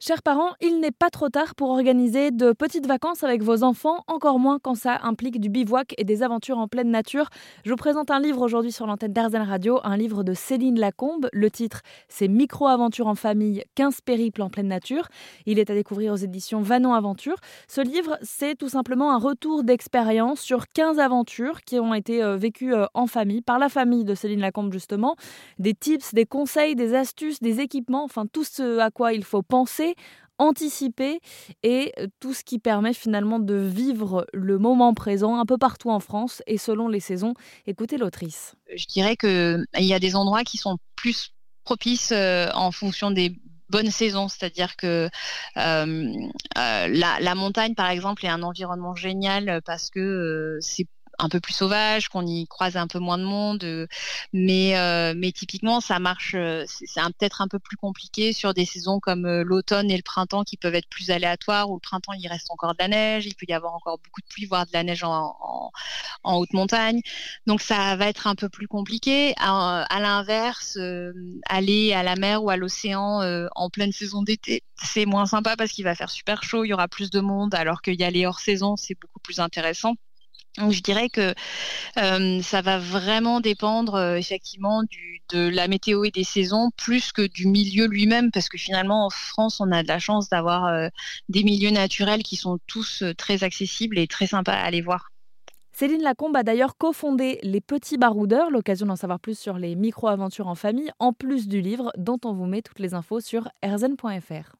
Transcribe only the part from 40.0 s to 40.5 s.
endroits